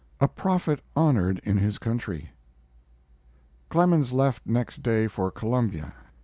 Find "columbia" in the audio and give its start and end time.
5.29-5.93